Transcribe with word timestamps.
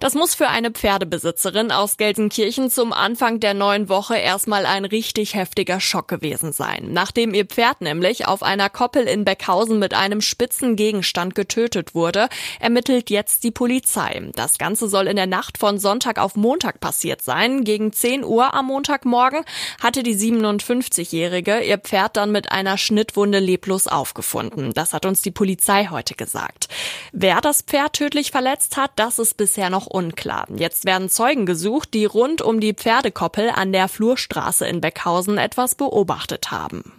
Das 0.00 0.14
muss 0.14 0.34
für 0.34 0.48
eine 0.48 0.70
Pferdebesitzerin 0.70 1.70
aus 1.70 1.98
Gelsenkirchen 1.98 2.70
zum 2.70 2.94
Anfang 2.94 3.38
der 3.38 3.52
neuen 3.52 3.90
Woche 3.90 4.16
erstmal 4.16 4.64
ein 4.64 4.86
richtig 4.86 5.34
heftiger 5.34 5.78
Schock 5.78 6.08
gewesen 6.08 6.52
sein. 6.52 6.88
Nachdem 6.90 7.34
ihr 7.34 7.44
Pferd 7.44 7.82
nämlich 7.82 8.26
auf 8.26 8.42
einer 8.42 8.70
Koppel 8.70 9.02
in 9.02 9.26
Beckhausen 9.26 9.78
mit 9.78 9.92
einem 9.92 10.22
spitzen 10.22 10.74
Gegenstand 10.74 11.34
getötet 11.34 11.94
wurde, 11.94 12.30
ermittelt 12.60 13.10
jetzt 13.10 13.44
die 13.44 13.50
Polizei. 13.50 14.30
Das 14.34 14.56
Ganze 14.56 14.88
soll 14.88 15.06
in 15.06 15.16
der 15.16 15.26
Nacht 15.26 15.58
von 15.58 15.78
Sonntag 15.78 16.18
auf 16.18 16.34
Montag 16.34 16.80
passiert 16.80 17.20
sein. 17.20 17.62
Gegen 17.64 17.92
10 17.92 18.24
Uhr 18.24 18.54
am 18.54 18.68
Montagmorgen 18.68 19.44
hatte 19.82 20.02
die 20.02 20.16
57-Jährige 20.16 21.60
ihr 21.60 21.76
Pferd 21.76 22.16
dann 22.16 22.32
mit 22.32 22.52
einer 22.52 22.78
Schnittwunde 22.78 23.38
leblos 23.38 23.86
aufgefunden. 23.86 24.72
Das 24.72 24.94
hat 24.94 25.04
uns 25.04 25.20
die 25.20 25.30
Polizei 25.30 25.88
heute 25.90 26.14
gesagt. 26.14 26.68
Wer 27.12 27.42
das 27.42 27.60
Pferd 27.60 27.92
tödlich 27.92 28.30
verletzt 28.30 28.78
hat, 28.78 28.92
das 28.96 29.18
ist 29.18 29.36
bisher 29.36 29.68
noch 29.68 29.89
unklar. 29.90 30.46
Jetzt 30.54 30.84
werden 30.84 31.08
Zeugen 31.08 31.46
gesucht, 31.46 31.94
die 31.94 32.04
rund 32.04 32.42
um 32.42 32.60
die 32.60 32.74
Pferdekoppel 32.74 33.50
an 33.50 33.72
der 33.72 33.88
Flurstraße 33.88 34.66
in 34.66 34.80
Beckhausen 34.80 35.38
etwas 35.38 35.74
beobachtet 35.74 36.50
haben. 36.50 36.92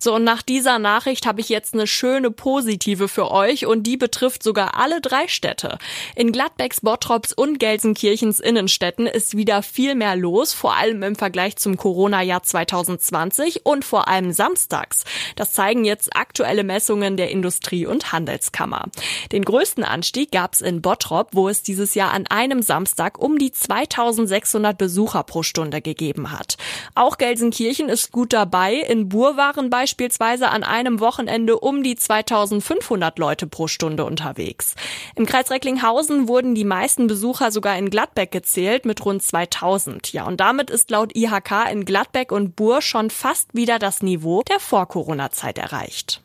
So, 0.00 0.14
und 0.14 0.22
nach 0.22 0.42
dieser 0.42 0.78
Nachricht 0.78 1.26
habe 1.26 1.40
ich 1.40 1.48
jetzt 1.48 1.74
eine 1.74 1.88
schöne 1.88 2.30
positive 2.30 3.08
für 3.08 3.32
euch 3.32 3.66
und 3.66 3.82
die 3.82 3.96
betrifft 3.96 4.44
sogar 4.44 4.76
alle 4.76 5.00
drei 5.00 5.26
Städte. 5.26 5.78
In 6.14 6.30
Gladbecks, 6.30 6.80
Bottrops 6.82 7.32
und 7.32 7.58
Gelsenkirchens 7.58 8.38
Innenstädten 8.38 9.06
ist 9.06 9.36
wieder 9.36 9.62
viel 9.62 9.96
mehr 9.96 10.14
los, 10.14 10.52
vor 10.52 10.76
allem 10.76 11.02
im 11.02 11.16
Vergleich 11.16 11.56
zum 11.56 11.76
Corona-Jahr 11.76 12.44
2020 12.44 13.66
und 13.66 13.84
vor 13.84 14.06
allem 14.06 14.30
samstags. 14.30 15.04
Das 15.34 15.52
zeigen 15.52 15.84
jetzt 15.84 16.14
aktuelle 16.14 16.62
Messungen 16.62 17.16
der 17.16 17.30
Industrie- 17.30 17.86
und 17.86 18.12
Handelskammer. 18.12 18.84
Den 19.32 19.44
größten 19.44 19.82
Anstieg 19.82 20.30
gab 20.30 20.54
es 20.54 20.60
in 20.60 20.80
Bottrop, 20.80 21.30
wo 21.32 21.48
es 21.48 21.62
dieses 21.62 21.96
Jahr 21.96 22.12
an 22.12 22.26
einem 22.28 22.62
Samstag 22.62 23.18
um 23.18 23.36
die 23.36 23.50
2600 23.50 24.78
Besucher 24.78 25.24
pro 25.24 25.42
Stunde 25.42 25.82
gegeben 25.82 26.30
hat. 26.30 26.56
Auch 26.94 27.18
Gelsenkirchen 27.18 27.88
ist 27.88 28.12
gut 28.12 28.32
dabei. 28.32 28.74
In 28.74 29.08
Bur 29.08 29.36
waren 29.36 29.70
bei 29.70 29.87
beispielsweise 29.88 30.50
an 30.50 30.64
einem 30.64 31.00
Wochenende 31.00 31.58
um 31.58 31.82
die 31.82 31.96
2500 31.96 33.18
Leute 33.18 33.46
pro 33.46 33.68
Stunde 33.68 34.04
unterwegs. 34.04 34.74
Im 35.16 35.24
Kreis 35.24 35.50
Recklinghausen 35.50 36.28
wurden 36.28 36.54
die 36.54 36.66
meisten 36.66 37.06
Besucher 37.06 37.50
sogar 37.50 37.78
in 37.78 37.88
Gladbeck 37.88 38.30
gezählt 38.30 38.84
mit 38.84 39.02
rund 39.06 39.22
2000. 39.22 40.12
Ja, 40.12 40.26
und 40.26 40.40
damit 40.40 40.68
ist 40.68 40.90
laut 40.90 41.16
IHK 41.16 41.72
in 41.72 41.86
Gladbeck 41.86 42.32
und 42.32 42.54
Bur 42.54 42.82
schon 42.82 43.08
fast 43.08 43.54
wieder 43.54 43.78
das 43.78 44.02
Niveau 44.02 44.42
der 44.42 44.60
Vor-Corona-Zeit 44.60 45.56
erreicht. 45.56 46.20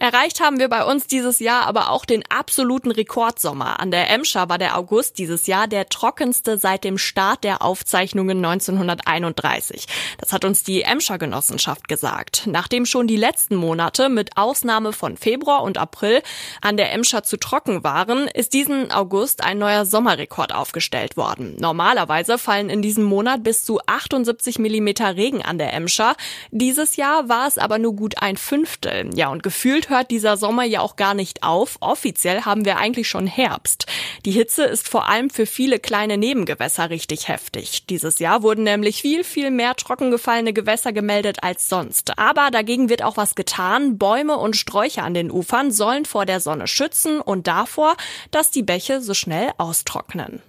Erreicht 0.00 0.40
haben 0.40 0.60
wir 0.60 0.68
bei 0.68 0.84
uns 0.84 1.08
dieses 1.08 1.40
Jahr 1.40 1.66
aber 1.66 1.90
auch 1.90 2.04
den 2.04 2.22
absoluten 2.28 2.92
Rekordsommer. 2.92 3.80
An 3.80 3.90
der 3.90 4.08
Emscher 4.10 4.48
war 4.48 4.56
der 4.56 4.78
August 4.78 5.18
dieses 5.18 5.48
Jahr 5.48 5.66
der 5.66 5.88
trockenste 5.88 6.56
seit 6.56 6.84
dem 6.84 6.98
Start 6.98 7.42
der 7.42 7.62
Aufzeichnungen 7.62 8.36
1931. 8.44 9.88
Das 10.18 10.32
hat 10.32 10.44
uns 10.44 10.62
die 10.62 10.82
Emscher 10.82 11.18
Genossenschaft 11.18 11.88
gesagt. 11.88 12.44
Nachdem 12.46 12.86
schon 12.86 13.08
die 13.08 13.16
letzten 13.16 13.56
Monate 13.56 14.08
mit 14.08 14.36
Ausnahme 14.36 14.92
von 14.92 15.16
Februar 15.16 15.64
und 15.64 15.78
April 15.78 16.22
an 16.60 16.76
der 16.76 16.92
Emscher 16.92 17.24
zu 17.24 17.36
trocken 17.36 17.82
waren, 17.82 18.28
ist 18.28 18.52
diesen 18.52 18.92
August 18.92 19.42
ein 19.42 19.58
neuer 19.58 19.84
Sommerrekord 19.84 20.54
aufgestellt 20.54 21.16
worden. 21.16 21.56
Normalerweise 21.58 22.38
fallen 22.38 22.70
in 22.70 22.82
diesem 22.82 23.02
Monat 23.02 23.42
bis 23.42 23.64
zu 23.64 23.80
78 23.84 24.60
Millimeter 24.60 25.16
Regen 25.16 25.42
an 25.42 25.58
der 25.58 25.72
Emscher. 25.72 26.14
Dieses 26.52 26.94
Jahr 26.94 27.28
war 27.28 27.48
es 27.48 27.58
aber 27.58 27.78
nur 27.78 27.96
gut 27.96 28.22
ein 28.22 28.36
Fünftel. 28.36 29.10
Ja, 29.16 29.28
und 29.30 29.42
gefühlt 29.42 29.87
hört 29.88 30.10
dieser 30.10 30.36
Sommer 30.36 30.64
ja 30.64 30.80
auch 30.80 30.96
gar 30.96 31.14
nicht 31.14 31.42
auf. 31.42 31.76
Offiziell 31.80 32.42
haben 32.42 32.64
wir 32.64 32.76
eigentlich 32.76 33.08
schon 33.08 33.26
Herbst. 33.26 33.86
Die 34.24 34.30
Hitze 34.30 34.64
ist 34.64 34.88
vor 34.88 35.08
allem 35.08 35.30
für 35.30 35.46
viele 35.46 35.78
kleine 35.78 36.16
Nebengewässer 36.16 36.90
richtig 36.90 37.28
heftig. 37.28 37.86
Dieses 37.86 38.18
Jahr 38.18 38.42
wurden 38.42 38.64
nämlich 38.64 39.02
viel, 39.02 39.24
viel 39.24 39.50
mehr 39.50 39.74
trockengefallene 39.74 40.52
Gewässer 40.52 40.92
gemeldet 40.92 41.38
als 41.42 41.68
sonst. 41.68 42.18
Aber 42.18 42.50
dagegen 42.50 42.88
wird 42.88 43.02
auch 43.02 43.16
was 43.16 43.34
getan. 43.34 43.98
Bäume 43.98 44.36
und 44.36 44.56
Sträucher 44.56 45.04
an 45.04 45.14
den 45.14 45.30
Ufern 45.30 45.70
sollen 45.70 46.04
vor 46.04 46.26
der 46.26 46.40
Sonne 46.40 46.66
schützen 46.66 47.20
und 47.20 47.46
davor, 47.46 47.96
dass 48.30 48.50
die 48.50 48.62
Bäche 48.62 49.00
so 49.00 49.14
schnell 49.14 49.52
austrocknen. 49.58 50.42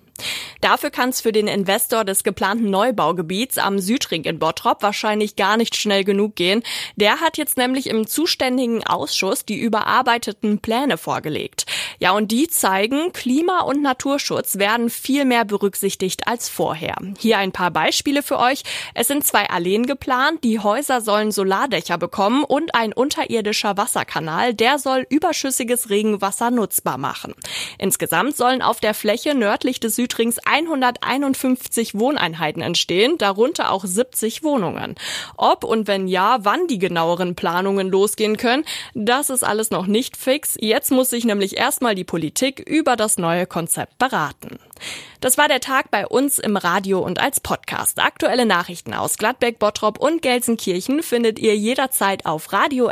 Dafür 0.61 0.89
kann 0.89 1.09
es 1.09 1.21
für 1.21 1.31
den 1.31 1.47
Investor 1.47 2.03
des 2.03 2.23
geplanten 2.23 2.69
Neubaugebiets 2.69 3.57
am 3.57 3.79
Südring 3.79 4.23
in 4.23 4.39
Bottrop 4.39 4.83
wahrscheinlich 4.83 5.35
gar 5.35 5.57
nicht 5.57 5.75
schnell 5.75 6.03
genug 6.03 6.35
gehen. 6.35 6.63
Der 6.95 7.21
hat 7.21 7.37
jetzt 7.37 7.57
nämlich 7.57 7.87
im 7.87 8.07
zuständigen 8.07 8.85
Ausschuss 8.85 9.45
die 9.45 9.59
überarbeiteten 9.59 10.59
Pläne 10.59 10.97
vorgelegt. 10.97 11.65
Ja, 11.99 12.13
und 12.13 12.31
die 12.31 12.47
zeigen, 12.47 13.11
Klima- 13.11 13.61
und 13.61 13.81
Naturschutz 13.81 14.57
werden 14.57 14.89
viel 14.89 15.25
mehr 15.25 15.43
berücksichtigt 15.43 16.27
als 16.27 16.47
vorher. 16.47 16.95
Hier 17.17 17.37
ein 17.37 17.51
paar 17.51 17.71
Beispiele 17.71 18.23
für 18.23 18.39
euch. 18.39 18.63
Es 18.93 19.07
sind 19.07 19.25
zwei 19.25 19.49
Alleen 19.49 19.85
geplant, 19.85 20.43
die 20.45 20.59
Häuser 20.59 21.01
sollen 21.01 21.31
Solardächer 21.31 21.97
bekommen 21.97 22.45
und 22.45 22.73
ein 22.73 22.93
unterirdischer 22.93 23.75
Wasserkanal, 23.75 24.53
der 24.53 24.79
soll 24.79 25.05
überschüssiges 25.09 25.89
Regenwasser 25.89 26.51
nutzbar 26.51 26.97
machen. 26.97 27.35
Insgesamt 27.77 28.37
sollen 28.37 28.61
auf 28.61 28.79
der 28.79 28.93
Fläche 28.93 29.35
nördlich 29.35 29.81
des 29.81 29.97
Südrings 29.97 30.39
151 30.45 31.99
Wohneinheiten 31.99 32.61
entstehen, 32.61 33.17
darunter 33.17 33.71
auch 33.71 33.83
70 33.83 34.43
Wohnungen. 34.43 34.95
Ob 35.35 35.65
und 35.65 35.87
wenn 35.87 36.07
ja, 36.07 36.37
wann 36.41 36.67
die 36.67 36.79
genaueren 36.79 37.35
Planungen 37.35 37.89
losgehen 37.89 38.37
können, 38.37 38.63
das 38.93 39.29
ist 39.29 39.43
alles 39.43 39.69
noch 39.69 39.85
nicht 39.85 40.15
fix. 40.15 40.55
Jetzt 40.59 40.91
muss 40.91 41.09
sich 41.09 41.25
nämlich 41.25 41.57
erstmal 41.57 41.88
die 41.95 42.03
Politik 42.03 42.59
über 42.59 42.95
das 42.95 43.17
neue 43.17 43.45
Konzept 43.45 43.97
beraten. 43.97 44.59
Das 45.21 45.37
war 45.37 45.47
der 45.47 45.59
Tag 45.59 45.91
bei 45.91 46.07
uns 46.07 46.39
im 46.39 46.55
Radio 46.57 46.99
und 46.99 47.19
als 47.19 47.39
Podcast. 47.39 47.99
Aktuelle 47.99 48.45
Nachrichten 48.45 48.93
aus 48.93 49.17
Gladbeck, 49.17 49.59
Bottrop 49.59 49.99
und 49.99 50.21
Gelsenkirchen 50.21 51.03
findet 51.03 51.39
ihr 51.39 51.55
jederzeit 51.55 52.25
auf 52.25 52.53
radio 52.53 52.89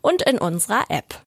und 0.00 0.22
in 0.22 0.38
unserer 0.38 0.84
App. 0.88 1.20